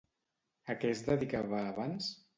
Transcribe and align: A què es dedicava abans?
A 0.73 0.75
què 0.85 0.93
es 0.95 1.03
dedicava 1.11 1.63
abans? 1.67 2.13